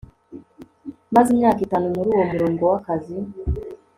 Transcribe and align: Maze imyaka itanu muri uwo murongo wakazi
Maze 1.13 1.27
imyaka 1.31 1.59
itanu 1.67 1.87
muri 1.95 2.09
uwo 2.15 2.25
murongo 2.31 2.61
wakazi 2.71 3.15